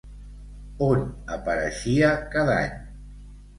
On 0.85 1.03
apareixia 1.37 2.11
cada 2.35 2.59
any? 2.65 2.75